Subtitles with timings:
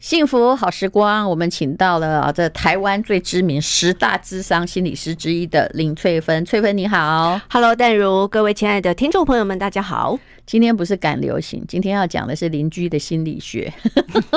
[0.00, 6.44] 幸福好时光，我们请到了啊，这台湾最知名十大智商心理师之一的林翠芬。
[6.44, 10.16] 翠芬你好，Hello，淡如，各位亲爱的听众朋友们，大家好。
[10.46, 13.70] 今天不是赶流行，今天要讲的是邻居的心理学。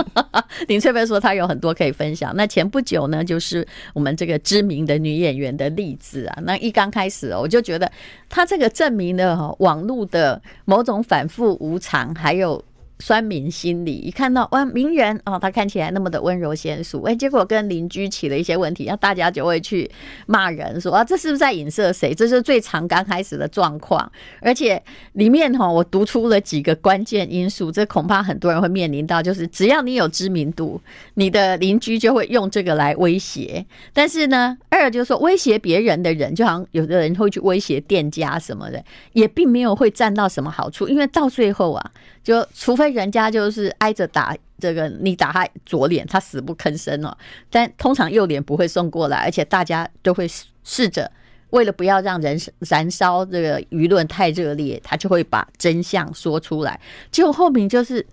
[0.67, 2.35] 林翠芬说她有很多可以分享。
[2.35, 6.39] 那前不久呢，就是我们这个知名的女演员的例子啊。
[6.41, 7.89] 那一刚开始，我就觉得
[8.27, 12.65] 她这个证明了网络的某种反复无常，还有。
[13.01, 19.89] 酸民心理，一看到哇名人哦，他看起来那么的温柔贤淑，哎，结果跟邻居起了一些问题，那大家就会去
[20.27, 22.13] 骂人说啊，这是不是在影射谁？
[22.13, 24.09] 这是最常刚开始的状况，
[24.39, 24.81] 而且
[25.13, 30.79] 里面哈，我读出了几个关键因素，这恐怕很多人会面临到，就是只要你有知名度，
[31.15, 33.65] 你的邻居就会用这个来威胁。
[33.91, 41.91] 但是呢，二就是说威胁别人的人，就好像有的人会去威胁店家什么的，也并没有会占到什么好处，因为到最后啊，
[42.23, 42.91] 就除非。
[42.91, 47.17] 人家就是挨着打这个，你打他左脸，他死不吭声哦。
[47.49, 50.29] 但通常右脸不会送过来，而且大家都会
[50.63, 51.09] 试着
[51.51, 56.77] 为了不要让人燃烧这个舆论太热烈，他就会把真相说出来。
[57.09, 58.05] 结果后面就是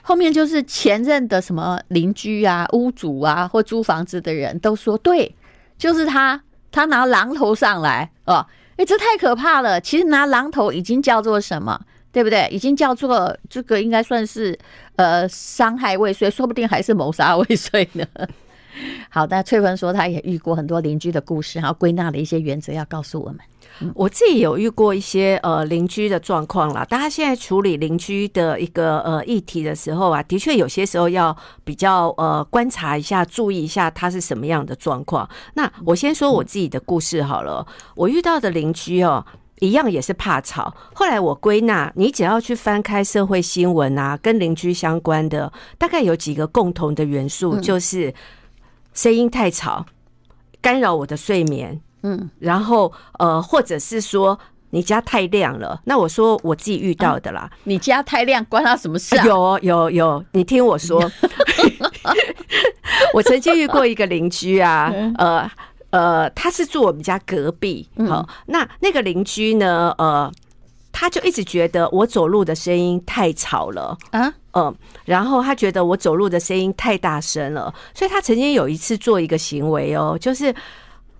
[0.00, 5.34] 后面就是前任的什么邻居啊、屋主啊或租房子的人都说，对，
[5.76, 8.46] 就是他，他拿榔头上来哦。
[8.76, 9.78] 哎，这太可怕了。
[9.78, 11.78] 其实拿榔头已经叫做什么？
[12.12, 12.46] 对不对？
[12.50, 14.56] 已经叫做这个，应该算是
[14.96, 18.06] 呃伤害未遂，说不定还是谋杀未遂呢。
[19.10, 23.38] 好，那翠芬说她也遇过很多邻居的故事，然后归纳了一些原则要告诉我们。
[23.94, 26.84] 我自己有遇过一些呃邻居的状况啦。
[26.84, 35.28] 大家现在处理邻居的一个呃议题的时候啊，的确有些时候要比较呃观察一下，注意一下他是什么样的状况。
[35.54, 37.66] 那我先说我自己的故事好了。
[37.96, 39.24] 我遇到的邻居哦。
[39.62, 40.74] 一样也是怕吵。
[40.92, 48.12] 后来我归纳，你只要去翻开社会新闻啊，跟邻居相关的，大概有几个共同的元素，就是
[48.92, 49.86] 声音太吵，
[50.60, 51.80] 干扰我的睡眠。
[52.02, 54.36] 嗯，然后呃，或者是说
[54.70, 55.80] 你家太亮了。
[55.84, 59.24] 那我说我自己遇到的啦，你家太亮关他什么事啊？
[59.24, 60.98] 有有有，你听我说，
[63.14, 65.48] 我曾经遇过一个邻居啊，呃。
[65.92, 69.94] 呃，他是住我们家隔壁，好，那那个邻居呢？
[69.98, 70.32] 呃，
[70.90, 80.54] 他就一直觉得我走路的声音太吵了啊，嗯，然后他觉得我走路的声音太大声了，所以他曾经有一次做一个行为哦，就是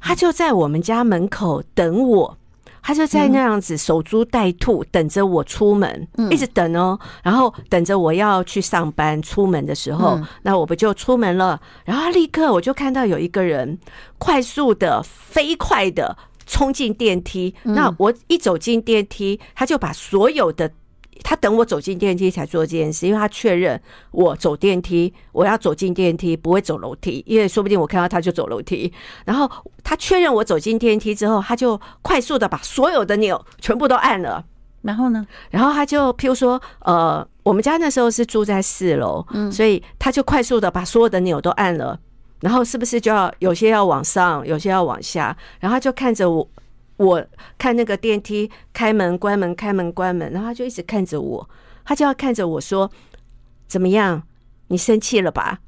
[0.01, 2.39] 他就在我们家门口等我。
[2.83, 11.61] 他就在那样子守株待兔，等着我出门，一直等哦，然后等着我要去上班出门的时候，那我不就出门了？
[11.85, 13.79] 然后立刻我就看到有一个人
[14.19, 16.17] 快速的、飞快的
[16.47, 17.55] 冲进电梯。
[17.63, 20.73] 那我一走进电梯，他就把所有的。
[21.23, 28.93] 他等我走进电梯才做这件事，因为他确认我走电梯，我要走进电梯不会走楼梯，因为说不定我看到他就走楼梯。
[29.25, 29.51] 然后
[29.85, 34.45] 他确认我走进电梯之后，他就快速的把所有的钮全部都按了。
[34.83, 35.25] 然后呢？
[35.51, 41.99] 然后他就譬如说，呃，我们家那时候是住在四楼，嗯，所以他就快速的把所有的钮都按了。
[42.41, 45.37] 然后是不是就要有些要往上，有些要往下？
[45.61, 46.49] 然后他就看着我。
[46.97, 47.25] 我
[47.59, 51.51] 看那个电梯开门关门开门关门，然后他就一直看着我，
[51.85, 52.91] 他就要看着我说
[53.67, 54.23] ：“怎么样？
[54.69, 55.61] 你生气了吧？”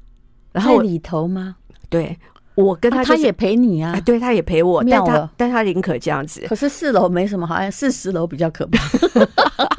[0.53, 1.57] 然后在里头吗？
[1.89, 2.17] 对，
[2.55, 6.45] 我跟他、就是啊、他也陪你啊，对他也陪我，但他但他宁可这样子。
[6.47, 8.79] 可是四楼没什么，好像四十楼比较可怕。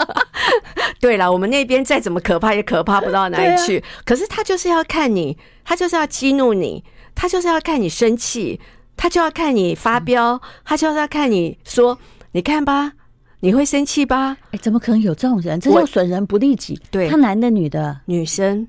[1.01, 3.79] 对了，我们那边再怎么可怕也可怕不到哪里去。
[3.79, 6.85] 啊、可是他就是要看你，他就是要激怒你，
[7.15, 8.61] 他就是要看你生气。
[8.97, 11.99] 他就要看你发飙，他就要看你说，
[12.33, 12.93] 你看吧，
[13.41, 14.37] 你会生气吧？
[14.53, 15.61] 哎，怎么可能有这种人？
[15.61, 16.81] 这叫损人不利己。
[16.91, 18.01] 对，他男的女的？
[18.07, 18.67] 女生。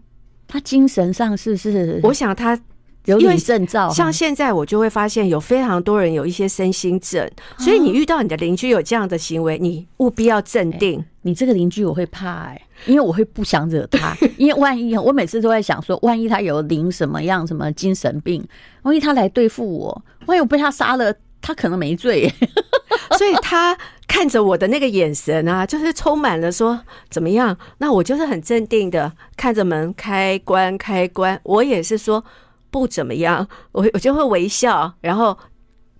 [0.47, 1.99] 他精神上是是？
[2.03, 2.57] 我想他
[3.07, 3.89] 有点症兆。
[3.89, 11.03] 像现在我就会发现有非常多人有一些身心症，所以你遇到你的邻居有这样的行为，你务必要镇定。
[11.23, 18.41] 你这个邻居我会怕哎，因为我会不想惹他，因为万一我每次都在想说，万一他有领什么样什么精神病，
[18.83, 22.31] 万一他来对付我，万一我被他杀了，他可能没罪。
[23.17, 23.77] 所以他
[24.07, 26.79] 看着我的那个眼神啊，就是充满了说
[27.09, 27.57] 怎么样？
[27.79, 32.23] 那我就是很镇定的看着门开关开关，我也是说
[32.69, 35.37] 不怎么样，我我就会微笑，然后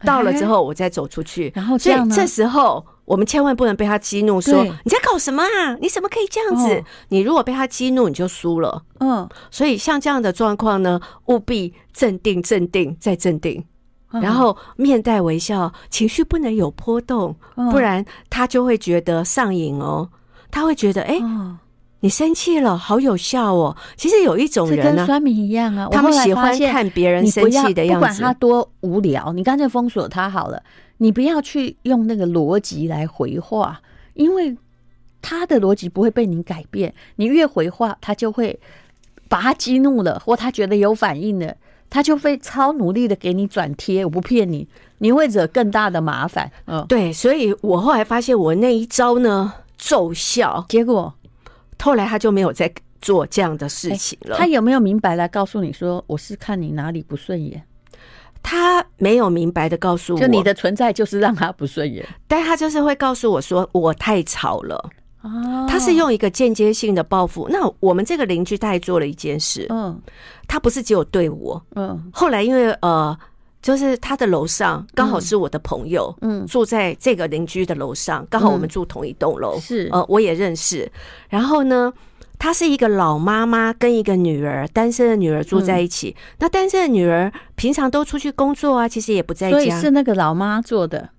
[0.05, 2.15] 到了之后我再走出去，然后这样呢？
[2.15, 2.85] 这时候。
[3.07, 5.77] 我们千万不能被他激怒，说你在搞什么啊？
[5.79, 6.83] 你怎么可以这样子？
[7.07, 8.83] 你如果被他激怒，你就输了。
[8.99, 13.63] 嗯，所以像这样的状况呢，务必镇定、镇定再镇定，
[14.11, 17.33] 然后面带微笑，情绪不能有波动，
[17.71, 20.09] 不然他就会觉得上瘾哦。
[20.51, 21.17] 他会觉得，哎，
[22.01, 23.75] 你生气了，好有效哦。
[23.95, 30.61] 其实有一种人呢，跟酸民一样啊，他们喜欢看别人生气的样子，不管他多无聊，你干脆封锁他好了。
[30.99, 33.81] 你不要去用那个逻辑来回话，
[34.13, 34.55] 因为
[35.21, 36.93] 他的逻辑不会被你改变。
[37.17, 38.59] 你越回话，他就会
[39.27, 41.55] 把他激怒了，或他觉得有反应了，
[41.89, 44.05] 他就会超努力的给你转贴。
[44.05, 44.67] 我不骗你，
[44.99, 46.51] 你会惹更大的麻烦。
[46.65, 51.13] 嗯，对，所以我后来发现我那一招呢奏效，结果。
[51.81, 52.71] 后来他就没有再
[53.01, 54.35] 做这样的事情了。
[54.37, 57.63] 他有没有明白来告诉你说，我是看你哪里不顺眼？
[58.43, 62.05] 他没有明白的告诉我，就你的存在就是让他不顺眼。
[62.27, 64.75] 但他就是会告诉我说，我太吵了。
[65.21, 67.47] 哦他是用一个间接性的报复。
[67.49, 69.99] 那我们这个邻居他还做了一件事，嗯，
[70.47, 73.17] 他不是只有对我，嗯，后来因为呃。
[73.67, 80.89] 就是他的楼上刚好是我的朋友，嗯，住在这个邻居的楼上，刚好我们住同一栋楼，是呃，我也认识。
[81.27, 81.91] 然后呢，
[82.39, 86.15] 她是一个老妈妈跟一个女儿，单身的女儿住在一起。
[86.39, 89.57] 那单身的女儿平常都出去工作啊，其实也不在家。
[89.57, 91.09] 所以是那个老妈做的？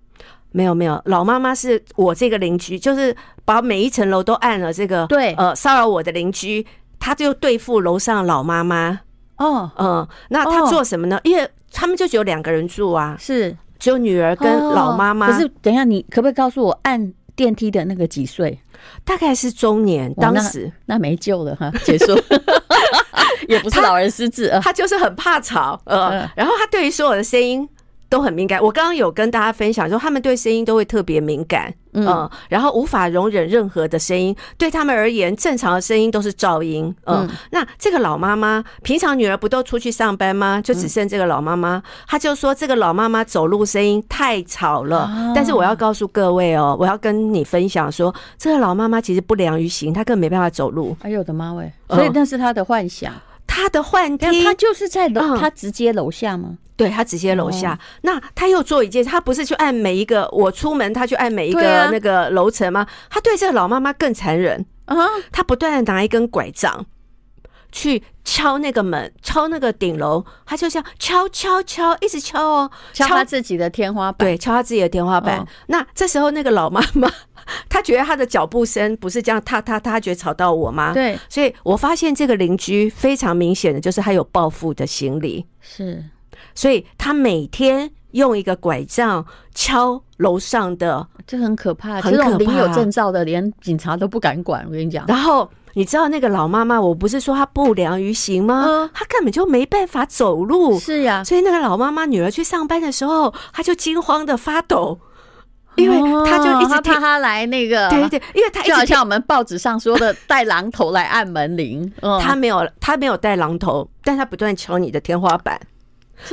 [0.51, 6.67] 没有没有，老妈妈是我这个邻居，就是把每一层楼都按了这个，对，呃，骚扰我的邻居，
[6.99, 9.01] 他就对付楼上老妈妈。
[9.37, 11.21] 哦，嗯，那他做什么呢？
[11.25, 15.31] 因为他们就只有两个人住啊，是只有女儿跟老妈妈。
[15.31, 18.59] 可是等一下，你可不可以告诉我，按电梯的那个几岁？
[19.05, 20.13] 大概是中年。
[20.15, 22.17] 当时那，那没救了哈，结束。
[23.49, 27.69] 也不是老人失智，他就是很怕吵，呃，然后他对于所有的声音。
[28.09, 28.63] 都很敏感。
[28.63, 34.35] 我刚刚有跟大家分享，说他们对声音都会特别敏感，嗯，然后无法容忍任何的声音。
[34.57, 37.29] 对他们而言，正常的声音都是噪音，嗯。
[37.51, 40.61] 那这个老妈妈平常女儿不都出去上班吗？
[40.63, 45.11] 就只剩这个老妈妈，她就说这个老妈妈走路声音太吵了。
[45.35, 50.97] 但是我要告诉各位哦，我要跟你分享说，这个老妈妈其实不良于行，她根本没办法走路。
[51.01, 51.71] 哎呦我的妈喂！
[51.89, 53.13] 所以那是她的幻想，
[53.59, 56.57] 她的幻听，他就是在楼，他直接楼下吗？
[56.77, 62.87] 对，他直接楼下，哦、那他又做一件，他不是去按每一个我出门，他去按每一个那个楼层吗？
[63.11, 64.65] 他对这个老妈妈更残忍。
[64.85, 64.97] 啊！
[65.33, 66.87] 他不断的拿一根拐杖
[67.71, 75.39] 去敲那个门，敲那个顶楼，他就像敲敲敲，一直敲哦，敲他自己的天花板，对，敲他自己的天花板。
[75.39, 77.11] 哦、那这时候那个老妈妈，
[77.69, 80.93] 她觉得她的脚步声不是这样，踏踏踏，她觉得吵到我吗？
[80.93, 86.05] 对，所以我发现这个邻居非常明显的就是他有报复的心理，是。
[86.55, 89.25] 所以他每天用一个拐杖
[89.55, 92.01] 敲楼上的，这很可怕。
[92.01, 94.65] 很可怕，这种领有证照的，连警察都不敢管。
[94.67, 95.05] 我跟你讲。
[95.07, 98.91] 然后你知道那个老妈妈，我不是说她不良于行吗？
[98.93, 100.79] 她根本就没办法走路。
[100.79, 101.23] 是呀。
[101.23, 104.99] 所以那个老妈妈女儿去上班的时候，她就惊慌的发抖，
[105.77, 105.97] 因为
[106.29, 107.89] 她就一直怕她来那个。
[107.89, 111.93] 对对，因为她就好像我们报纸上说的带榔头来按门铃。
[112.21, 115.61] 她没有，她没有带榔头，但她不断敲你的天花板。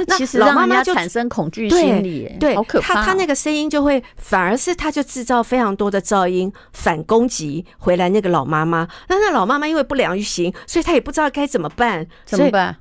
[0.08, 2.96] 那其实让妈妈就产生恐惧心理，对，好可怕。
[2.96, 8.88] 他他那个声音就会，反而是他就制造非常多的噪音，反攻击回来那个老妈妈。
[9.08, 12.78] 那那老妈妈因为不良于行，所以她也不知道该怎么办，怎么办？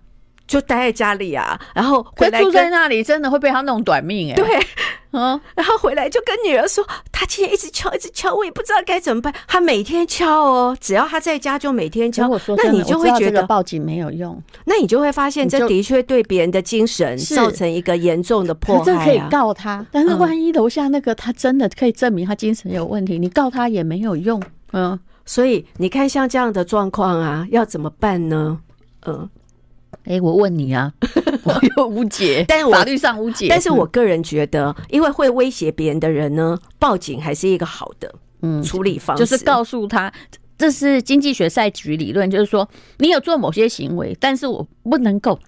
[0.47, 4.35] 就待在家里啊，然后回来住在那里，真的会被他弄短命哎。
[4.35, 4.47] 对，
[5.13, 9.35] 嗯，然后回来就跟女儿说，他今天一直敲，一直敲，我也不知道该怎么办。
[9.49, 12.29] 他每天敲哦，只要他在家就每天敲。
[12.57, 18.99] 那你就会觉得报警没有用，那你就会发现这的确对别人的精神造成一个严重的破坏啊。
[18.99, 24.43] 这可以告他，但是万一楼下那个他真的可以证明他精神有问题，你告他也没有用。
[24.73, 28.61] 嗯，所以你看像这样的状况啊，要怎么办呢？
[29.07, 29.29] 嗯。
[30.05, 30.93] 哎，我问你啊，
[31.45, 33.47] 我又无解，但是法律上无解。
[33.49, 40.13] 但是我个人觉得，因为会威胁别人的人呢，报警还是一个好的嗯处理方式，就是告诉他，
[40.59, 42.69] 这是经济学赛局理论，就是说
[42.99, 45.39] 你有做某些行为，但是我不能够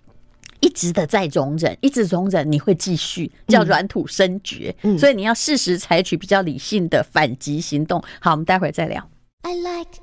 [0.61, 8.03] 一直的在容忍，一直容忍你会继续叫软土生绝，嗯，所以你要适时采取比较理性的反击行动。
[8.21, 9.07] 好，我们待会儿再聊。
[9.43, 10.01] I like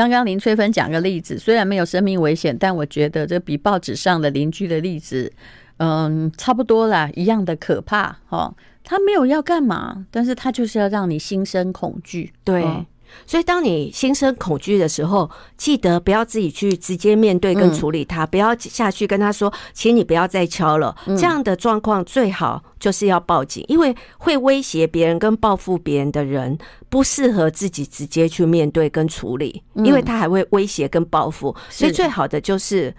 [0.00, 5.30] 刚刚林翠芬讲个例子，虽然没有生命危险，但我觉得这比报纸上的邻居的例子，
[5.76, 8.16] 嗯，差不多啦，一样的可怕。
[8.30, 12.32] 哦，他没有要干嘛，但是他就是要让你心生恐惧。
[12.42, 12.64] 对。
[12.64, 12.86] 嗯
[13.26, 31.54] 所以，当你心生恐惧的时候，记得不要自己去直接面对跟处理他，不要下去跟他说：“请你不要再敲了。”这样的状况最好就是要报警，因为会威胁别人跟报复别人的人不适合自己直接去面对跟处理，因为他还会威胁跟报复。
[31.68, 32.94] 所以，最好的就是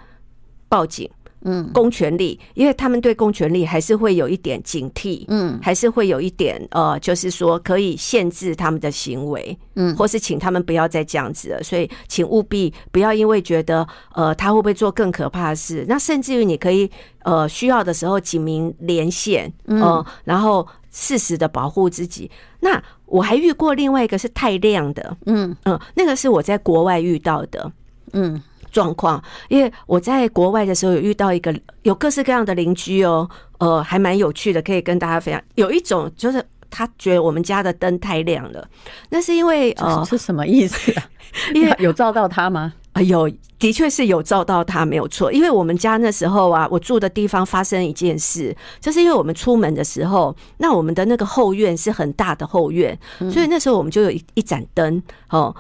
[0.70, 1.10] 报警。
[1.44, 11.64] 嗯，公权力，因为他们对公权力还是会有一点警惕，嗯，还是会有一点呃，就是说可以限制他们的行为，嗯，或是请他们不要再这样子了。
[11.64, 16.90] 所以，请务必不要因为觉得呃他会不会做更可怕的事，那甚至于你可以
[17.24, 22.30] 呃需要的时候警民连线，嗯、呃，然后适时的保护自己。
[22.60, 27.72] 那我还遇过另外一个是太亮的，嗯嗯、呃，那个是我在国外遇到的，
[28.14, 28.40] 嗯。
[28.72, 35.42] 状况，因为我在国外的时候有遇到一个有各式各样的邻居哦，呃，还蛮有趣的，可以跟大家分享。
[35.56, 38.68] 有一种就是他觉得我们家的灯太亮了，
[39.10, 41.04] 那是因为呃，是什么意思啊？
[41.54, 42.74] 因为有照到他吗？
[42.94, 45.32] 啊， 有，的确是有照到他，没有错。
[45.32, 52.98] 因为我们家那时候啊，我住的地方发生一件事，就是因为我们出门的时候，那我们的那个后院是很大的后院，
[53.32, 55.56] 所以那时候我们就有一一盏灯哦。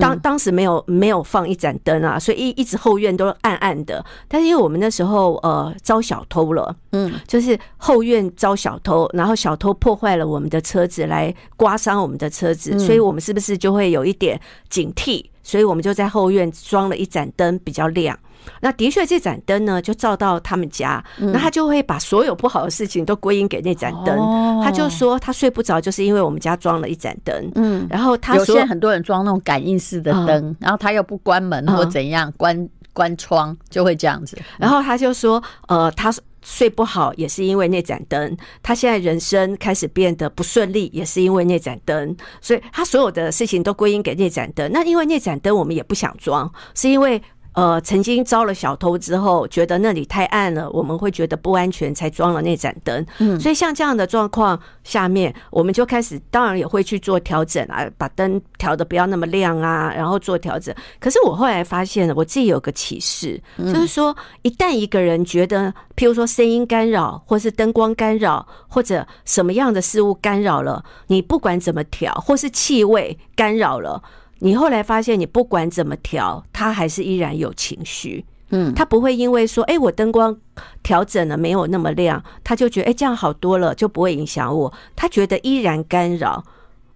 [0.00, 4.04] 当当时没有没有放一盏灯啊，所以一一直后院都暗暗的。
[4.28, 15.24] 但是因为我们那时候呃招小偷了，嗯，就是后院招小偷，然后小偷破坏了我们的车子，来刮伤我们的车子，所以我们是不是就会有一点警惕？
[15.42, 18.18] 所以我们就在后院装了一盏灯，比较亮。
[18.60, 24.18] 那的确，这盏灯呢，就照到他们家，那他就会把所有不好的事情都归因给那盏灯。
[24.64, 27.52] 他就说他睡不着，就是因为我们家装了一盏灯。
[27.54, 34.36] 嗯，然后他说有些很多人装那种感应式的灯，然后他又不关门或怎样，关关窗就会这样子。
[34.58, 44.70] 然后他就说，呃，他睡不好也是因为那盏灯，他现在人生开始变得不顺利也是因为那盏灯，所以他所有的事情都归因给那盏灯。
[44.72, 47.22] 那因为那盏灯我们也不想装，是因为。
[47.54, 53.04] 呃，曾经遭了小偷之后，觉得那里太暗了，我们会觉得不安全，才装了那盏灯。
[53.18, 60.74] 嗯，所以像这样的状况下面，我们就开始，当然也会去做调整啊，把灯调的不要那么亮啊，然后做调整。
[60.98, 74.02] 可是我后来发现了，我自己有个启示，就是说，一旦一个人觉得，譬如说声音干扰，或是灯光干扰，或者什么样的事物干扰了，你不管怎么调，或是气味干扰了。
[74.42, 78.24] 你后来发现，你不管怎么调，他还是依然有情绪。
[78.50, 80.36] 嗯，他不会因为说，哎，我灯光
[80.82, 84.72] 调整了没有那么亮，他就觉得，哎，这样好多了，就不会影响我。
[84.96, 86.44] 他觉得依然干扰。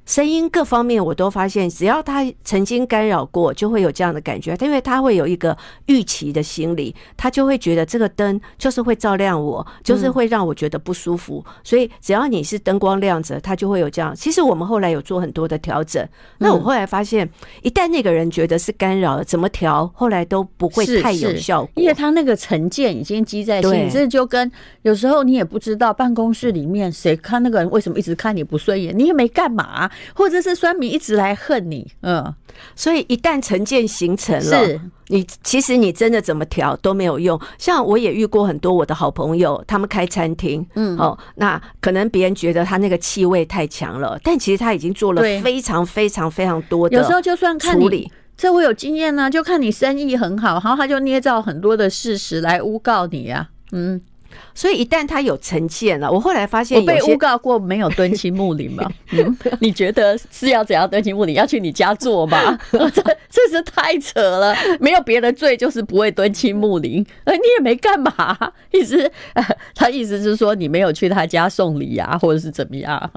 [0.07, 4.57] 声音各方面我都发现，只要他曾经干扰过，就会有这样的感觉。
[4.61, 11.45] 因为他会有一个预期的心理，他就会觉得这个灯就是会照亮我，就是会让我觉得不舒服。
[11.63, 14.15] 所以只要你是灯光亮着，他就会有这样。
[14.15, 16.07] 其实我们后来有做很多的调整。
[16.39, 17.29] 那我后来发现，
[17.63, 23.91] 一旦那个人觉得是干扰了，怎么调后来都不会太有效果，因为他那个成见已经积在心里。
[23.91, 24.51] 这就跟
[24.83, 29.91] 有时候你也不知道办公室里面谁看那个人为什么一直看你不顺眼，你也没干嘛。
[30.15, 32.35] 或者是酸民一直来恨你，嗯，
[32.75, 37.41] 所以一旦成见形成了，是你其实你真的怎么调都没有用。
[37.59, 46.97] 像我也遇过很多我的好朋友，他们开餐厅，嗯，哦，那可能别人觉得他那个气味太强了，但其实他已经做了非常非常非常多的。
[46.97, 54.01] 有时候就算看你这我有经验呢，就看你生意很好，然后他就捏造很多的事实来诬告你啊，嗯。
[54.55, 58.91] 所以一旦他有成见了，我后来发现我被诬告过没有敦亲睦邻吗？
[59.13, 61.35] 嗯，你觉得是要怎样敦亲睦邻？
[61.35, 62.59] 要去你家做吗？
[62.71, 67.05] 这这是太扯了，没有别的罪，就是不会敦亲睦邻。
[67.25, 68.37] 呃，你也没干嘛，
[68.73, 69.11] 意思
[69.75, 73.11] 他意思是说你没有去他家送礼啊，或者是怎么样？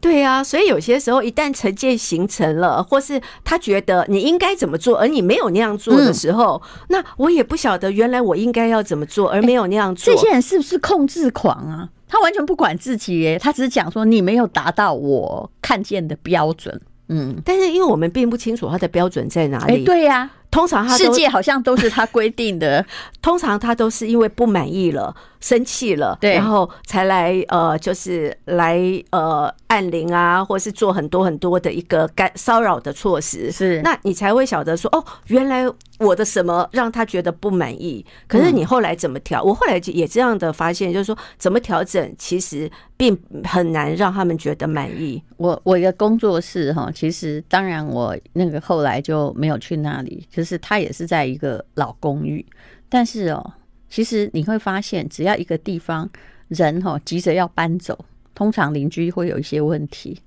[0.00, 10.14] 对啊，所以有些时候一旦成见形成了，或是他觉得你应该怎么做，而你没有那样做的时候，嗯、那我也不晓得原来我应该要怎么做，而没有那样做。
[10.14, 10.78] 这些人是不是？
[10.78, 16.78] 控制狂啊，他完全不管自己耶，他只是讲说你没有达到我看见的标准。
[17.08, 19.76] 嗯，但是因为我们并不清楚他的标准在哪里。
[19.76, 22.86] 欸、对呀、啊，通常他世界好像都是他规定的，
[23.20, 25.14] 通常他都是因为不满意了。
[25.40, 28.80] 生气了，对，然后才来呃，就是来
[29.10, 35.66] 呃按铃啊，或是做很多很多的一个干骚扰的措施，是，那你才会晓得说，哦，原来
[35.98, 38.02] 我的什么让他觉得不满意。
[38.26, 39.42] 可是你后来怎么调？
[39.42, 45.22] 嗯、我后来也这样的发现，就是说怎么调整，其实并很难让他们觉得满意。
[45.36, 52.44] 我我一个工作室哈，其实当然我那个后来就没有去那里，就是他也是在一个老公寓，
[52.88, 53.54] 但是哦。
[53.88, 56.10] 其实你会发现，只要一个地方
[56.48, 57.96] 人哈急着要搬走，
[58.34, 60.20] 通常邻居会有一些问题。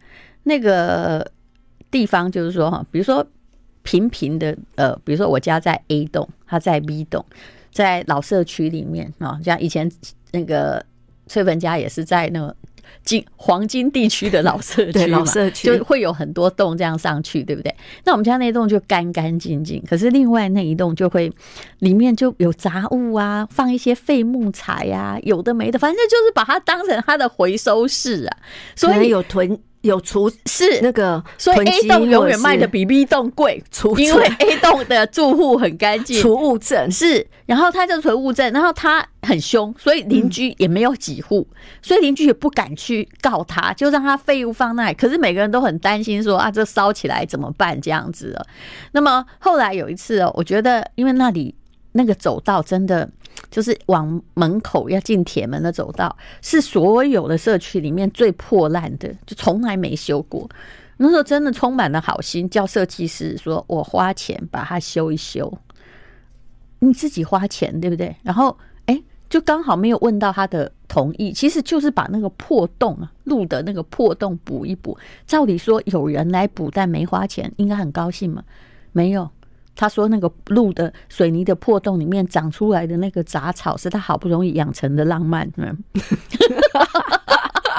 [0.43, 1.29] 那个
[1.91, 3.27] 地方就是说哈，比如说
[3.83, 7.25] 平平的呃，比如说我家在 A 栋，他在 B 栋，
[7.73, 9.91] 在老社区里面啊，像以前
[10.31, 10.81] 那个
[11.25, 12.55] 翠芬家也是在那个
[13.07, 17.73] 金黄金地区的老社区嘛，老社区就会有很多栋这样上去，对不对？
[18.03, 21.31] 那我们家那栋就干干净净，可是另外那一栋就会
[21.79, 28.37] 里面就有杂物啊，放一些废木材啊，有的没的，反正就是把它当成它的回收室啊，
[28.75, 29.57] 所以有囤。
[29.87, 33.63] 有储是那个，所以 A 栋永远卖的比 B 栋贵，
[33.97, 41.47] 因为 A 栋的住户很干净，储物证是，然后他就储物证，然后他很凶，所以邻居也没有几户，
[41.81, 44.93] 所以邻居也不敢去告他，就让他废物放那里。
[44.93, 47.79] 可是每个人都很担心说啊，这烧起来怎么办？
[47.81, 48.45] 这样子了。
[48.91, 51.55] 那么后来有一次哦，我觉得因为那里
[51.93, 53.09] 那个走道真的。
[53.49, 60.49] 就是往门口要进铁门的走道，是所有的社区里面最破烂的，就从来没修过。
[60.97, 65.51] 那时候真的充满了好心，叫设计师说：“我花钱把它修一修。”
[66.79, 68.15] 你自己花钱对不对？
[68.23, 74.97] 然后哎，就刚好没有问到他的同意，其实就是把那个破洞啊，路的那个破洞补一补。
[75.25, 78.43] 照理说有人来补，但没花钱，应该很高兴嘛？
[78.91, 79.29] 没有。
[79.77, 85.77] 他说：“那个路的水泥的破洞里面长出来的那个杂草，是他好不容易养成的浪漫。”嗯，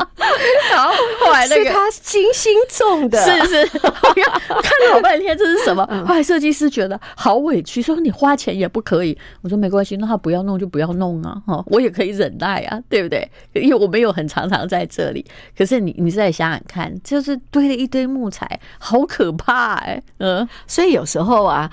[0.70, 3.90] 然后后来那个是他精心种的，是是，我
[4.62, 5.86] 看了好半天，这是什么？
[6.06, 9.16] 后来设计师觉得好委屈，说你花钱也不可以。
[9.42, 13.28] 我说没关系，那他不要弄就不要弄啊，哈，我也可以忍耐啊，对不对？
[13.54, 15.24] 因为我没有很常常在这里。
[15.56, 21.70] 可是你你再想想看，就是堆了一堆木材，好可怕哎、欸，嗯，所以有时候啊。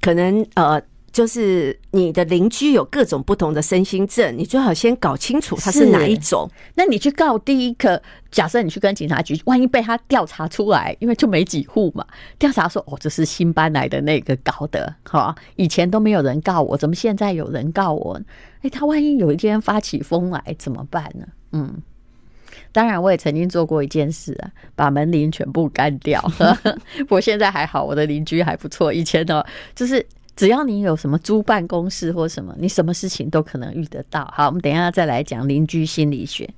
[0.00, 6.48] 可能呃，就是你的邻居有各种不同的身心症，你最好先搞清楚他是哪一种。
[6.74, 8.00] 那你去告第一个，
[8.30, 12.06] 假设你去跟警察局，万一被他调查出来，因为就没几户嘛，
[12.38, 18.20] 调查说哦，这是新搬来的那个搞的，哈，以前都没有人告我，怎么现在有人告我？
[18.62, 21.26] 哎，他万一有一天发起疯来怎么办呢？
[21.52, 21.82] 嗯。
[22.70, 26.20] 当然，我也曾经做过一件事啊，把门铃全部干掉。
[27.00, 28.92] 不过现在还好，我的邻居还不错。
[28.92, 29.42] 以前呢，
[29.74, 30.04] 就是
[30.38, 34.24] 只要你有什么租办公室或什么，你什么事情都可能遇得到。
[34.32, 36.48] 好，我们等一下再来讲邻居心理学。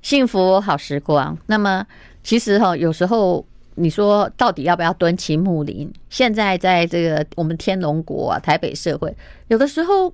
[0.00, 1.36] 幸福好时光。
[1.44, 1.86] 那么，
[2.22, 5.92] 其实哈，有时候你说到底要不要敦亲睦邻？
[6.08, 9.14] 现在在这个我们天龙国啊，台北社会，
[9.48, 10.10] 有的时候。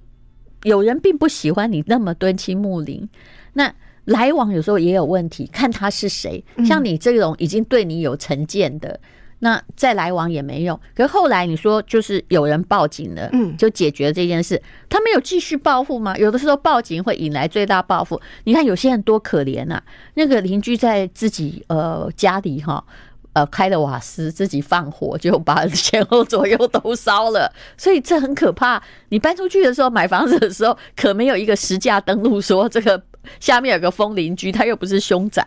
[0.65, 3.09] 有人并不喜欢你那么敦亲睦邻，
[3.55, 3.75] 那
[4.07, 6.43] 来往有时候也有问题，看他是谁。
[6.65, 8.99] 像你这种已经对你有成见的，
[9.41, 10.79] 那再来往也没用。
[10.95, 14.61] 可是后来你说，就是有人报警了，嗯，就解决了这件事。
[14.89, 16.17] 他没有继续报复吗？
[16.17, 18.21] 有的时候报警会引来最大报复。
[18.45, 19.83] 你看有些人多可怜啊，
[20.15, 22.85] 那个邻居在自己呃家里哈。
[23.33, 28.83] 呃，开了瓦斯，自己放火，就把前后左右都烧了， 所以这很可怕。
[29.11, 33.01] 你搬出去的时候，买房子的时候，可没有一个实价登录说这个
[33.39, 35.47] 下面有个疯邻居，他又不是凶宅。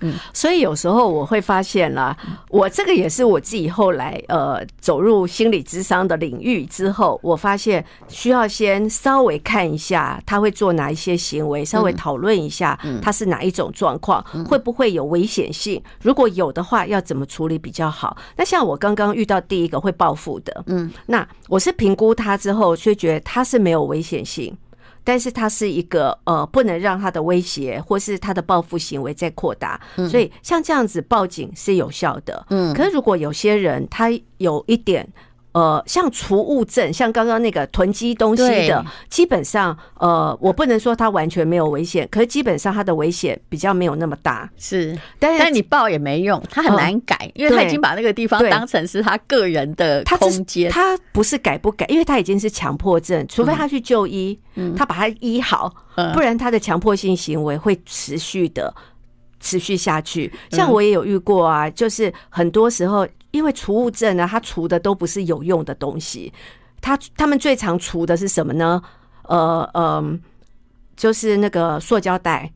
[0.00, 2.14] 嗯，所以有时候我会发现啦，
[2.50, 15.80] 我这个也是我自己后来呃走入心理智商的领域之后，我发现需要先稍微看一下他会做哪一些行为，稍微讨论一下他是哪一种状况，会不会有危险性？
[16.02, 18.16] 如果有的话，要怎么处理比较好？
[18.36, 24.54] 那像我刚刚遇到第一个会报复的，嗯，那我是评估他之后，却觉得他是没有危险性。
[25.04, 32.46] 但是他是一个呃，不能让他的威胁或是他的报复行为再扩大，所以像这样子报警是有效的。
[32.50, 35.06] 嗯，可是如果有些人他有一点。
[35.54, 44.50] 呃，像储物症，像刚刚那个囤积东西的，基本上，呃，我不能说它完全没有危险，可是基本上它的危险比较没有那么大。
[44.58, 50.68] 是，但是但你报也没用，他很难改，因为他已经把那个地方当成是他个人的空间。
[50.72, 54.36] 他不是改不改，因为他已经是强迫症，除非他去就医，
[54.76, 55.72] 他把他医好，
[56.12, 58.74] 不然他的强迫性行为会持续的
[59.44, 60.32] 持续下去。
[60.50, 63.06] 像我也有遇过啊，就是很多时候。
[63.34, 66.32] 因为除物证呢，它除的都不是有用的东西，
[66.80, 68.80] 他他们最常除的是什么呢？
[69.24, 70.18] 呃呃，
[70.94, 72.48] 就是那个塑胶袋，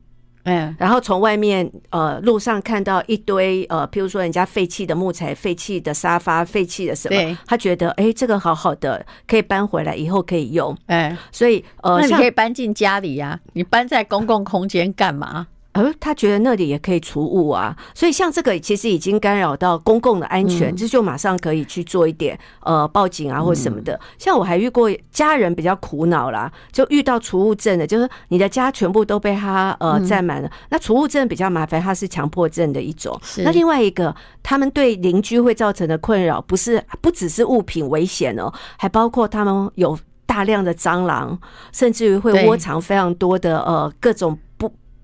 [0.43, 15.47] 嗯，然后从外面呃路上看到一堆呃，譬如说人家废弃的木材、废弃的沙发、废弃的什么，他觉得哎，这个好好的，可以搬回来，以后可以用，哎，所以呃，那你可以搬进家里呀，你搬在公共空间干嘛？
[15.71, 23.97] 而他觉得那里也可以除物啊，所以像这个其实已经干扰到公共的安全，这就马上可以去做一点呃报警啊或什么的。
[24.17, 30.49] 像我还遇过家人比较苦恼啦，就遇到除物症的，就是你的家全部都被他呃占满了。
[30.69, 33.19] 那除物症比较麻烦，它是强迫症的一种。
[33.37, 39.97] 那另外一个，他们对邻居会造成的困扰，不是不只是物品危险哦，还包括他们有。
[40.25, 41.35] 大量的蟑螂，
[41.71, 44.37] 甚至于会窝藏非常多的呃各种。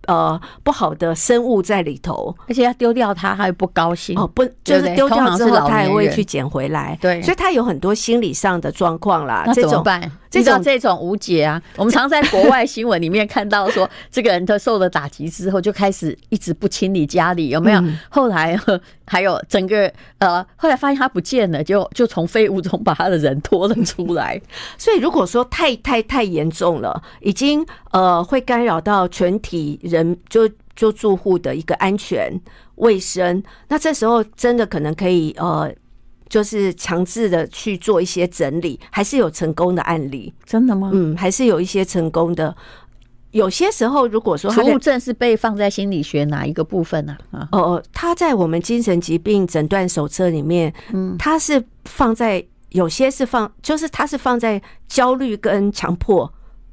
[0.08, 4.28] 呃，不好的生物在里头，而且要丢掉它，他又不高兴哦。
[4.28, 6.98] 不，就是丢掉之后，他还会去捡回来。
[7.02, 9.46] 对，所以他有很多心理上的状况啦。
[9.54, 10.12] 这怎么办？
[10.44, 11.62] 这种这种无解啊！
[11.78, 17.84] 我们常在国外新闻里面看到说，这个人他受了打击之后，就开始一直不清理家里，有没有？
[18.10, 18.60] 后来
[19.08, 24.40] 还有整个呃，后来发现他不见了，就就从废物中把他的人拖了出来。
[24.78, 32.32] 所以如果说太太太严重了，已经呃会干扰到全体人就就住户的一个安全
[32.76, 35.74] 卫生，那这时候真的可能可以呃。
[36.30, 40.34] 就是强制的去做一些整理，还是有成功的案例。
[40.46, 40.92] 真的吗？
[40.94, 42.56] 嗯，还是有一些成功的。
[43.32, 47.18] 有些时候，如果说储物症是被放在心理学哪一个部分呢？
[47.32, 56.32] 啊，哦，它在我们精神疾病诊断手册里面，嗯，它是放在有些是放，就是它是放在焦虑跟强迫。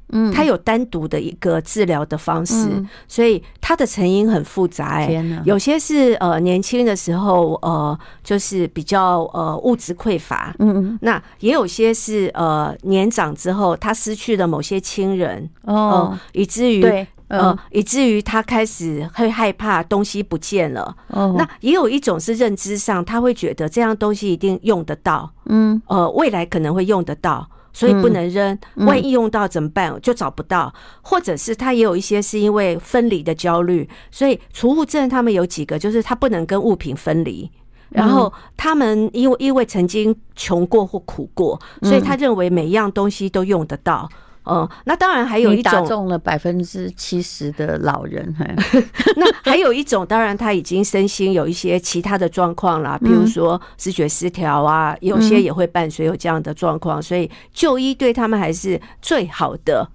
[0.09, 5.07] 嗯，它有单独的一个治疗的方式，嗯、所以它的成因很复杂、
[5.43, 10.73] 有些是呃年轻的时候呃就是比较呃物质匮乏，嗯。
[10.75, 20.95] 嗯，那也有些是呃年长之后他失去了某些亲人哦、呃，以至于对呃以至于他开始会害怕东西不见了。
[21.07, 25.81] 哦，那也有一种是认知上他会觉得这样东西一定用得到，嗯。
[25.87, 27.47] 呃未来可能会用得到。
[27.73, 29.93] 所以不能扔，万一用到怎么办？
[30.01, 37.49] 就找不到，或者是他也有一些是因为分离的焦虑，所以储物症他们有几个，就是他不能跟物品分离，
[37.89, 44.07] 然后他们因为因为曾经穷过或苦过，所以他认为每一样东西都用得到。
[44.43, 48.35] 哦，那当然还有一种打中了百分之七十的老人，
[49.15, 59.89] 那还有一种，当然他已经身心有一些其他的状况啦，比如说视觉失调啊，有些也会伴随有这样的状况，所以就医对他们还是最好的。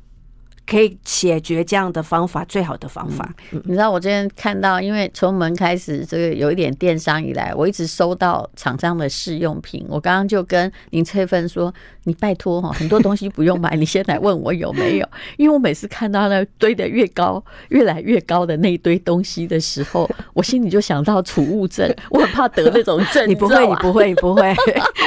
[0.68, 3.34] 可以解决这样的方法，最好的方法。
[3.52, 9.86] 嗯，你知道我今天看到，因为从我们开始这个有一点电商以来，我一直收到厂商的试用品。
[9.88, 11.72] 我刚刚就跟林翠芬说
[12.04, 15.08] ：“你拜托哈，很多东西不用买，你先来问我有没有。
[15.38, 23.26] ”因为我每次看到那堆得越高、越来越高的那一堆东西的时候，我心里就想到储物症，我很怕得那种症。
[23.28, 24.54] 你不会，你不会，你不会，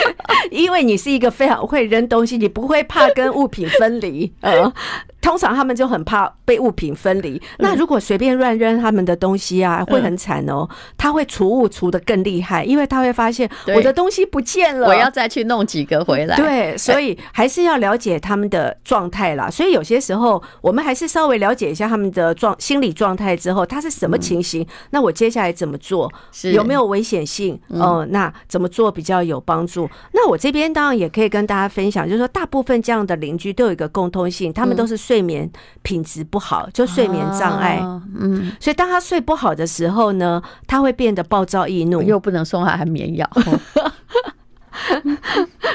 [0.50, 4.34] 因为你是一个非常会扔东西，你不会怕跟物品分离。
[4.41, 4.74] 嗯。
[5.22, 7.40] 通常他们就很怕被物品分离。
[7.60, 10.68] 那如果随便乱扔他们的东西啊，会很惨哦。
[10.98, 16.36] 他会除物除的更厉害，因为他会发现我的东西不见了，我要再去弄几个回来。
[16.36, 19.50] 对，所以还是要了解他们的状态啦。
[19.50, 24.66] 所以有些时候，我们还是稍微了解一下他们的状心理状态之后，他是什么情形？
[24.90, 26.12] 那我接下来怎么做？
[26.52, 27.60] 有没有危险性？
[27.68, 29.88] 哦，那怎么做比较有帮助？
[30.14, 35.11] 那我这边当然也可以跟大家分享，就是说，大部分这样的邻居都有一个共通性，他们都是。
[35.12, 37.82] 睡眠品质不好，就睡眠障碍。
[38.17, 43.30] 嗯，所以当他睡不好的时候呢，他会变得暴躁易怒，又不能送他安眠药。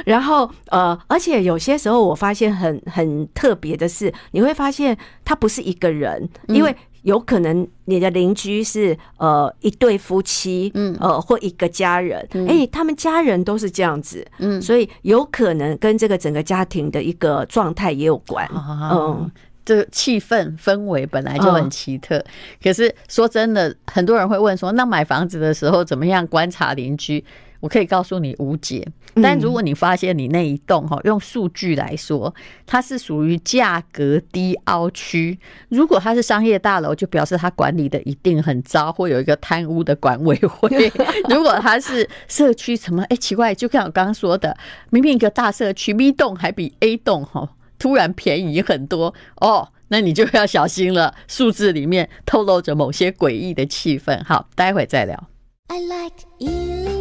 [0.06, 6.74] 然后呃，而且有些时候我发现很很特别的是，你会发现他不是一个人，因为
[7.06, 10.94] 有可能你的邻居是呃一对夫妻，嗯。
[11.00, 18.48] 呃或一个家人，哎，他们家人都是这样子，嗯，所以有可能跟这个整个家庭的一个状态也有关，
[18.92, 19.30] 嗯，
[19.64, 22.24] 这个气氛氛围本来就很奇特。
[22.62, 27.24] 可是说真的，很多人会问说，那买房子的时候怎么样观察邻居？
[27.66, 28.86] 我可以告诉你无解，
[29.20, 32.32] 但如果你发现你那一栋哈，用数据来说，
[32.64, 35.36] 它是属于价格低凹区。
[35.68, 40.70] 如果它是商业大楼，就表示它管理的一定很糟，会有一个贪污的管委会。
[41.28, 44.56] 如果它是社区什么，哎，奇怪，就像我刚刚说的，
[44.90, 47.50] 明明一个大社区，B 栋还比 A 栋哈
[47.80, 54.22] 突然便宜很多哦，那你就要小心了，数字里面透露着某些诡异的气氛。
[54.24, 55.28] 好，待会再聊。
[55.68, 56.95] I like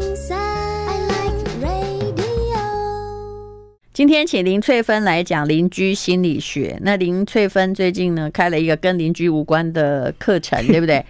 [3.96, 6.78] 今天请林翠芬来讲邻居心理学。
[6.82, 11.02] 那林翠芬最近呢开了一个跟邻居无关的课程， 对不对？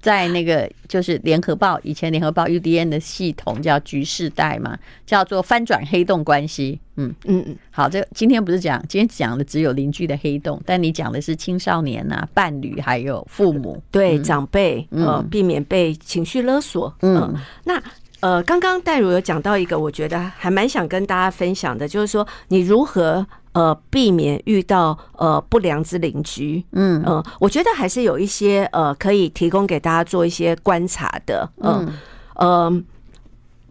[0.00, 4.76] 在那个就是联合报以前联合报 UDN 的系统叫局势带嘛，
[5.06, 6.80] 叫做翻转黑洞关系。
[6.96, 7.56] 嗯嗯嗯。
[7.70, 16.92] 好，这今天不是讲，今天讲的只有邻居的黑洞，但你讲的是青少年啊、伴侣还有父母，对长辈，呃，避免被情绪勒索。
[17.02, 17.80] 嗯，那。
[18.22, 26.64] 呃，刚刚戴如有讲到一个，我觉得还蛮想跟大家分享的，就是说你如何呃避免遇到呃不良之邻居。
[26.70, 31.50] 嗯嗯、呃，我觉得还是有一些呃可以提供给大家做一些观察的。
[31.62, 31.84] 嗯、
[32.36, 32.82] 呃、嗯、呃，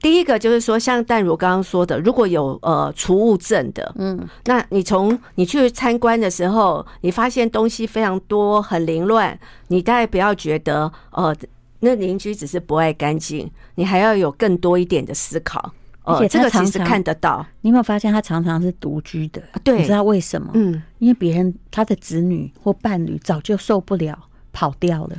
[0.01, 11.33] 第一个就是说，像淡如刚刚说的，如果有呃储物证的，嗯，那你从你去参观的时候，你发现东西非常多，很凌乱，你大概不要觉得呃
[11.81, 15.73] 那邻居只是不爱干净，你还要有更多一点的思考。
[16.03, 17.45] 呃，而且这个其实看得到。
[17.61, 19.41] 你有没有发现他常常是独居的？
[19.63, 20.49] 对，你知道为什么？
[20.53, 24.17] 嗯，因为别人他的子女或伴侣早就受不了，
[24.51, 25.17] 跑掉了。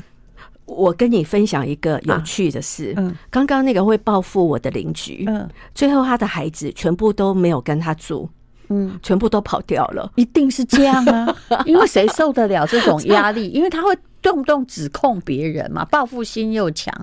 [0.65, 8.29] 我跟你分享一个有趣的事，嗯，刚刚那个会报复我的邻居，嗯，最后他的孩子全部都没有跟他住，
[8.69, 13.51] 嗯，全部都跑掉了，一定是这样啊，因为谁受得了这种压力？
[13.51, 16.95] 因为他会动不动指控别人嘛，报复心又强，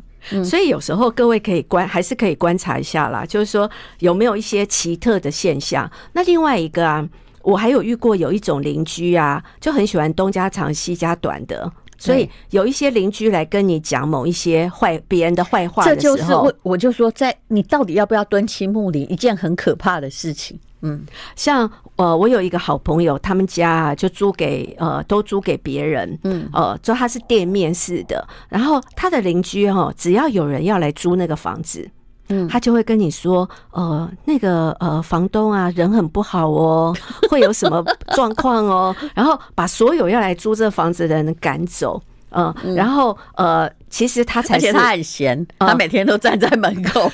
[0.44, 5.90] 所以有时候各位可以观，还是可以观察一下啦，就是说有没有一些奇特的现象。
[6.14, 7.08] 那另外一个啊，
[7.44, 11.72] 我还有遇过有一种邻居啊，就很喜欢东家长西家短的。
[12.02, 20.58] 所以有一些邻居来跟你讲某一些坏别人的坏话的时候，这就是我我就说，在你到底要不要蹲亲睦邻，一件很可怕的事情。
[20.82, 26.50] 嗯，像呃，我有一个好朋友，他们家啊就租给呃都租给别人，嗯。
[26.54, 31.90] 呃，就他是店面式的，然后他的邻居哈，只要有人要来租那个房子。
[32.32, 36.96] 嗯，他就会跟你说，呃，那个呃，房东啊，人很不好哦，
[37.28, 47.12] 会有什么状况哦，然后把所有要来租这房子的人赶走，呃、嗯，然后呃，其实他才是，而且他很闲，他每天都站在门口，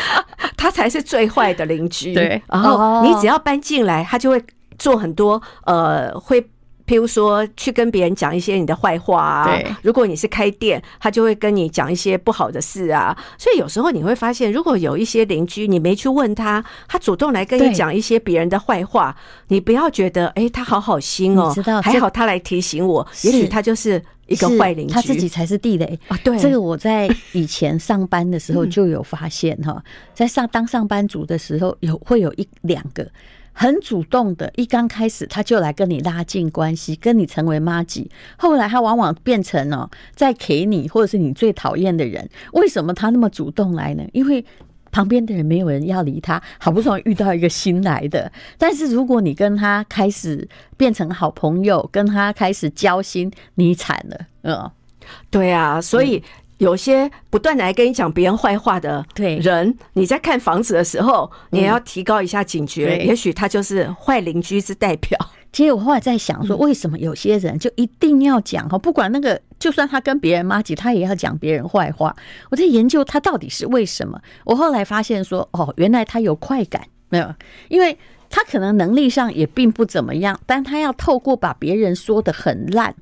[0.56, 2.14] 他才是最坏的邻居。
[2.14, 4.42] 对，然后你只要搬进来，他就会
[4.78, 6.46] 做很多呃，会。
[6.88, 9.44] 譬如说，去跟别人讲一些你的坏话啊。
[9.44, 13.16] 对，如果你是开店，他就会跟你讲一些不好的事啊。
[13.36, 19.14] 所以有时候你会发现，如果有一些邻居，你没去问他，他主动来跟你讲一些别人的坏话，
[19.48, 26.16] 你不要觉得，哎，他好好心哦，还好他来提醒我，也许他就是一个坏邻居，他自己才是地雷啊。
[26.24, 29.82] 对，这个我在以前上班的时候 就有发现哈，
[30.14, 33.06] 在上当上班族的时候，有会有一两个。
[33.60, 38.08] 很主动的，一刚开始他就来跟你拉近关系，跟你成为妈吉。
[38.36, 42.30] 后来他往往变成哦，在给你或者是你最讨厌的人。
[42.52, 44.04] 为什么他那么主动来呢？
[44.12, 44.44] 因为
[44.92, 48.30] 旁边的人没有人要理他，好不容易遇到一个新来的。
[48.56, 54.20] 但是如果你跟他开始变成好朋友，跟他开始交心，你惨了。
[54.42, 54.70] 嗯，
[55.32, 56.22] 对啊，所以。
[56.58, 62.98] 有些不断来跟你讲别人坏话的人，你在看房子的时候，你也要提高一下警觉。
[62.98, 65.18] 也许他就是坏邻居之代表。
[65.50, 68.76] 其实我后来在想说，为什么有些人就一定要讲哈？
[68.76, 72.14] 不管那个，就算他跟别人麻吉，他也要讲别人坏话。
[72.50, 74.20] 我在研究他到底是为什么。
[74.44, 77.34] 我后来发现说，哦，原来他有快感，没有？
[77.68, 77.96] 因为
[78.28, 82.94] 他可能能力上也并不怎么样，但他要透过把别人说的很烂，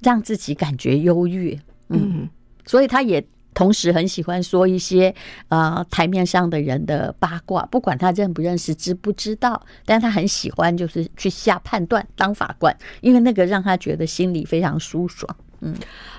[0.00, 1.56] 让自己感觉优越。
[1.90, 2.28] 嗯。
[2.66, 3.24] 所以他也
[3.54, 5.14] 同时很喜欢说一些
[5.48, 15.34] 呃台面上的人的八卦，不管他认不认识、知不知道，但他很喜欢就是去下判断，当法官，因为那个让他觉得心里非常舒爽。
[15.60, 15.74] 嗯，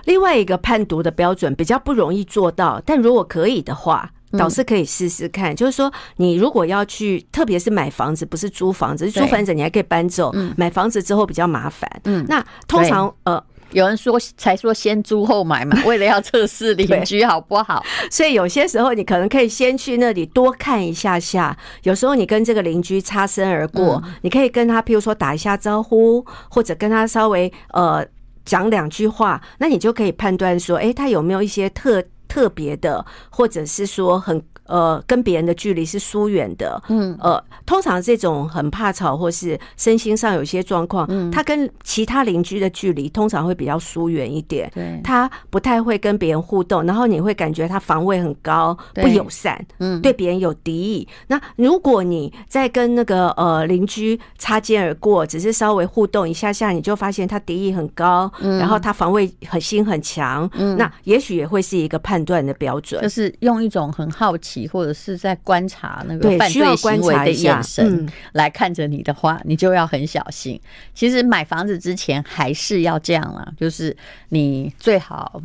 [0.06, 5.56] 另外一个判读的标准比较不容易做到，但如果可以的话，导师可以试试看。
[5.56, 11.88] 就是说，你如果要去，特别是买房子，不是租房子，租房子你还可以搬走，买房子之后比较麻烦。
[12.06, 13.44] 嗯，那通常呃。
[13.72, 21.58] 有人说才说先租后买嘛， 为了要测试邻居好不好， 所以有些时候你可能可以先去那里多看一下下。
[21.84, 28.06] 有时候你跟这个邻居擦身而过，你可以跟他譬如说打一下招呼，或者跟他稍微呃
[28.46, 34.42] 讲两句话，那你就可以判断说，诶，他有没有一些特特别的，或者是说很。
[34.68, 51.08] 呃，跟别人的距离是疏远的，嗯，呃，通常这种很怕吵或是身心上有些状况，嗯，他跟其他邻居的距离通常会比较疏远一点，对，他不太会跟别人互动，然后你会感觉他防卫很高，不友善，嗯，对别人有敌意。
[51.28, 64.57] 那如果你在跟那个呃邻居擦肩而过，只是稍微互动一下下，你就发现他敌意很高，嗯，然后他防卫很心很强，嗯，那也许也会是一个判断的标准，就是用一种很好奇。
[64.66, 70.58] 或者是在观察那个犯罪行为的眼神来看着你的话，你就要很小心。
[70.94, 73.94] 其实买房子之前还是要这样啦，就是
[74.30, 75.42] 你最好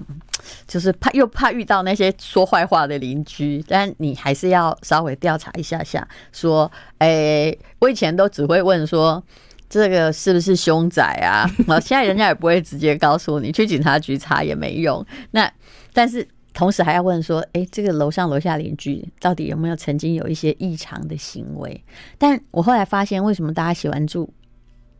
[0.68, 6.06] 就是怕又怕遇到那些说坏话的邻居，但你还是要稍微调查一下下。
[6.30, 9.20] 说，哎，我以前都只会问说
[9.68, 11.50] 这个是不是凶宅啊？
[11.66, 15.04] 啊，现在人家也不会直接告诉你，去警察局查也没用。
[15.32, 15.52] 那
[15.92, 16.26] 但是。
[16.52, 21.82] 同时还要问说，哎，这个楼上楼下邻居到底有没有曾经有一些异常的行为？
[22.18, 24.32] 但我后来发现，为什么大家喜欢住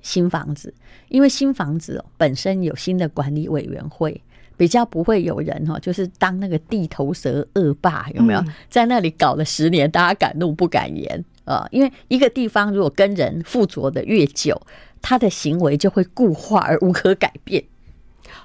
[0.03, 0.73] 新房子？
[1.09, 4.21] 因为新房子本身有新的管理委员会。
[4.55, 8.45] 比较不会有人哈，就是当那个地头蛇恶霸有没有？
[8.69, 11.67] 在那里搞了十年，大家敢怒不敢言啊！
[11.73, 14.61] 因为一个地方如果跟人附着的越久，
[15.01, 17.65] 他的行为就会固化而无可改变。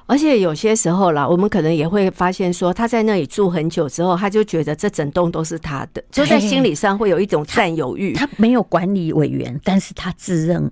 [0.06, 8.14] 而且有些时候啦，我们可能也会发现说，他在那里住很久之后，他就觉得这整栋都是他的，就在心理上会有一种占有欲。
[8.14, 10.72] 他没有管理委员，但是他自认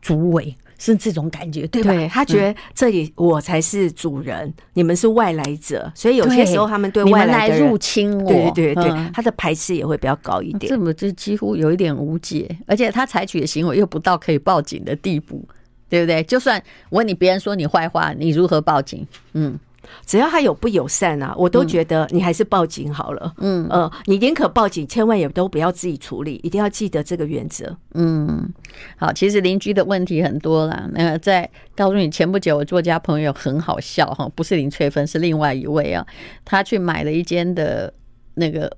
[0.00, 0.54] 主委。
[0.80, 1.92] 是这种感觉，对吧？
[1.92, 10.70] 对，他觉得这里我才是主人，嗯、你们是外来者，所以有些时候他们对外来，来入侵我，对对对，嗯、他的排斥也会比较高一点。
[10.70, 15.44] 这么就几乎有一点无解，而且他采取的行为又不到可以报警的地步，
[15.88, 16.22] 对不对？
[16.24, 19.06] 就算我问你，别人说你坏话，你如何报警？
[19.32, 19.58] 嗯。
[20.04, 23.32] 只要他有不友善啊，我都觉得你还是报警好了。
[23.38, 27.74] 嗯呃，你宁可报警，千万也都不要自己处理，一定要记得这个原则。
[27.94, 28.52] 嗯，
[28.98, 30.86] 好，其实邻居的问题很多啦。
[30.92, 36.06] 那个在告诉你，前不久我作家朋友很好笑哈，不是林翠芬，是另外一位啊。
[36.44, 37.90] 他去买了一间的
[38.38, 38.70] 那个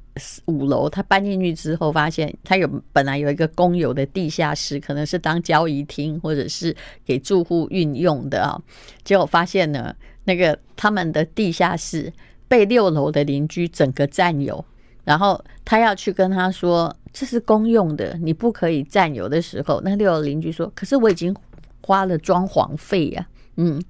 [0.46, 8.61] 五楼，他搬进去之后，发现他有本来有一个公有的地下室，可能是当交易厅或者是给住户运用的啊。
[9.05, 9.94] 结果发现呢。
[10.25, 12.12] 那个他们的地下室
[12.46, 14.62] 被六楼的邻居整个占有，
[15.03, 21.35] 然后他要去跟他说，这是公用的，你不可以占有的时候，那六楼邻居说：“可是我已经
[21.83, 23.27] 花了装潢费呀。”
[23.62, 23.83] 嗯，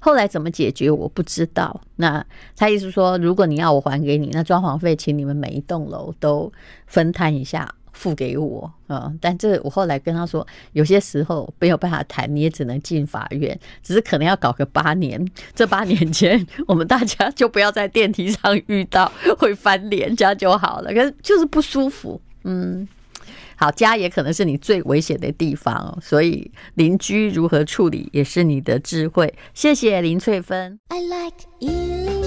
[0.00, 1.80] 后来怎么解决我不知道。
[1.96, 2.24] 那
[2.56, 6.50] 他意思说，如果你要我还给你，那装潢费请你们每一栋楼都
[6.86, 7.74] 分摊一下。
[7.94, 15.28] 付给我，嗯，但这我后来跟他说，有些时候没有办法谈，你也只能进法院，只是可能要搞个八年。
[15.52, 20.94] 这八年间，我们大家就不要在电梯上遇到会翻脸，这样就好了。
[20.94, 22.86] 可是就是不舒服，嗯，
[23.58, 29.34] 好，家也可能是你最危险的地方，所以邻居如何处理也是你的智慧。
[29.52, 30.78] 谢谢林翠芬。
[30.88, 32.17] I like